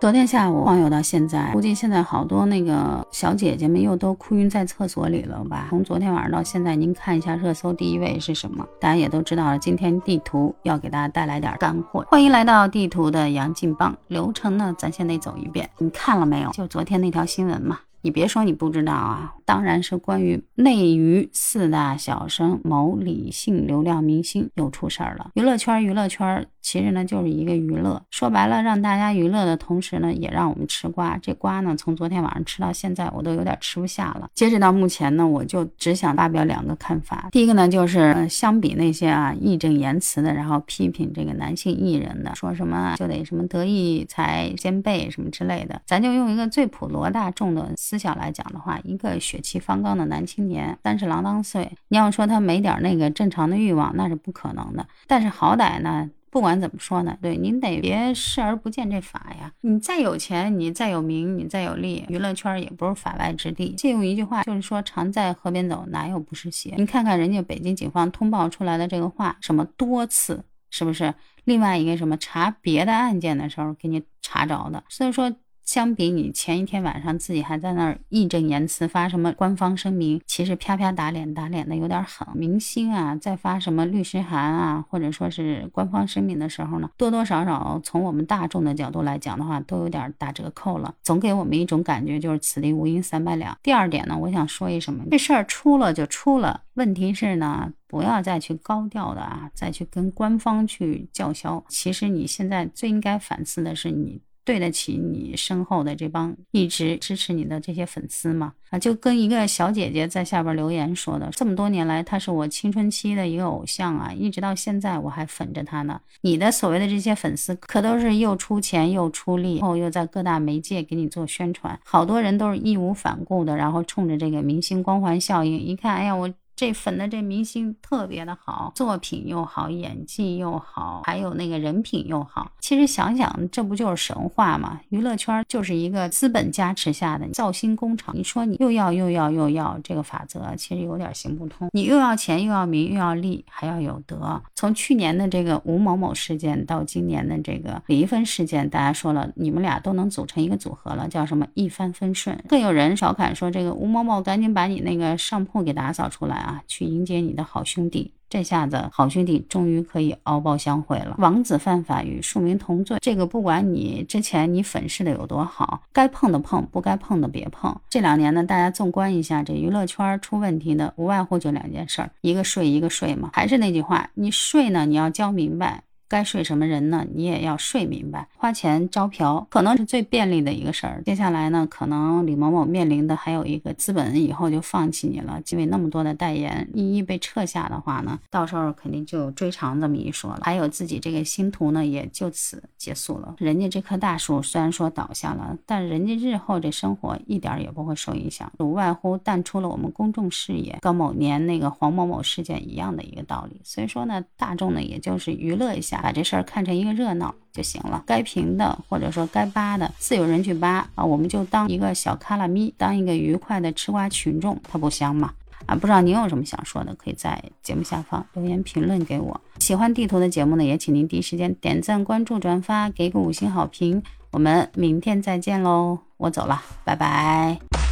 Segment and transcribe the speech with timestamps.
[0.00, 5.68] 昨天下午晃悠到现在，估计现在好多那个小姐姐们又都哭晕在厕所里了吧？
[5.70, 8.66] 从昨天晚上到现在，您看一下热搜第一位是什么？
[8.78, 9.58] 大家也都知道了。
[9.58, 13.96] 今天地图要给大家带来点干货，欢迎来到地图的杨劲棒。
[14.08, 15.70] 流程呢，咱先得走一遍。
[15.78, 16.50] 你看了没有？
[16.50, 17.78] 就昨天那条新闻嘛。
[18.04, 25.30] 你别说你不知道啊，当然是关于内娱四大小生某李姓流量明星又出事儿了。
[25.32, 31.16] 娱乐圈，娱乐圈其实呢就是一个娱乐，说白了让大家娱乐的同时呢，也让我们吃瓜。
[31.16, 34.28] 这瓜呢，从昨天晚上吃到现在，我都有点吃不下了。
[34.34, 37.30] 截止到目前呢，我就只想发表两个看法。
[37.32, 47.72] 第一个呢，就是相比那些啊义正言辞的，然后批评这个男性艺人的，说什么就得什么德艺才兼备什么之类的，咱就用一个最普罗大众的。
[47.76, 54.84] 思思想来讲的话，一个血气方刚的男青年，三十郎当岁，你要说他没点那个正常的欲望，那是不可能的。
[55.06, 59.52] 但是好歹呢，不管怎么说呢，对您得别视而不见这法呀。
[59.60, 63.72] 你再有钱，你再有名，你再有利，娱乐圈也不是法外之地。
[63.76, 66.74] 借用一句话，就是说常在河边走，哪有不湿鞋？
[66.76, 71.14] 你看看人家北京警方通报出来的这个话，什么多次，是不是？
[71.44, 75.32] 另外一个什么查别的案件的时候给你查着的，所以说。
[75.64, 82.28] 相比你前一天晚上自己还在那儿义正言辞发什么官方声明，其实啪啪打脸打脸的有点狠。
[82.34, 93.56] 明星啊，在发什么律师函啊，或者说是官方声明的时候呢，多多少少从我们大众的角度来讲的话，都有点打折扣了，总给我们一种感觉就是此地无银三百两。
[93.62, 101.64] 第二点呢，我想说一什么，这事儿出了就出了，问题是呢，不要再去高调的啊，再去跟官方去叫嚣。
[101.68, 104.20] 其实你现在最应该反思的是你。
[104.44, 108.52] 对得起你身后的这帮一直支持你的这些粉丝吗？
[108.70, 116.00] 啊，就跟一个小姐姐在下边留言说的，这么多年来他是我青春期的一个偶像啊，一直到现在我还粉着他呢。
[116.20, 126.32] 你的所谓的这些粉丝可都是又出钱又出力，后又在各大媒介给你做宣传，好多人都是义无反顾的，然后冲着这个明星光环效应，一看，哎呀我。
[126.56, 132.52] 这粉的这明星特别的好，作品又好，演技又好，还有那个人品又好。
[132.60, 134.80] 其实想想，这不就是神话吗？
[134.90, 138.16] 娱乐圈就是一个资本加持下的造星工厂。
[138.16, 141.68] 你说你又要又要又要，这个法则其实有点行不通。
[141.72, 144.40] 你又要钱又要名又要利，还要有德。
[144.54, 152.38] 从去年的这个吴某某事件到今年的这个李易峰事件，大家说了，你们俩都能组成一个组合了，叫什么一帆风顺。
[152.48, 156.43] 更有人调侃说，这个吴某某赶紧把你那个上铺给打扫出来。
[156.44, 161.16] 啊，去迎接你的好兄弟，这下子好兄弟终于可以敖包相会了。
[161.18, 167.74] 王子犯法与庶民同罪，这个不管你之前你粉饰的有多好，该碰的碰，不该碰的别碰。
[167.88, 173.30] 这两年呢，大家纵观一下这娱乐圈出问题的，无外乎就两件事儿，一个税，一个税嘛。
[173.32, 175.82] 还是那句话，你税呢，你要交明白。
[176.14, 177.04] 该睡什么人呢？
[177.12, 178.28] 你也要睡明白。
[178.36, 181.02] 花钱招嫖可能是最便利的一个事儿。
[181.04, 190.42] 接下来呢，可能李某某面临的还有一个资本以后就放弃你了，因为那么多的代言一一被撤下的话呢，到时候肯定就追偿这么一说了。
[190.42, 193.34] 还有自己这个星途呢，也就此结束了。
[193.38, 203.60] 人家这棵大树虽然说倒下了，但人家日后这生活一点也不会受影响，无外乎淡出了我们公众视野，跟某年那个黄某某事件一样的一个道理。
[203.64, 206.03] 所以说呢，大众呢也就是娱乐一下。
[206.04, 215.32] 把这事儿看成一个热闹就行了，该评的或者说该扒的，自有人去扒啊，我们就当一个小卡拉咪，当一个愉快的吃瓜群众，它不香吗？
[215.64, 219.40] 啊，不知道您有什么想说的，可以在节目下方留言评论给我。
[219.60, 224.02] 喜欢地图的节目呢，也请您第一时间点赞、关注、转发，给个五星好评。
[224.30, 227.83] 我们明天再见喽，我走了，拜拜。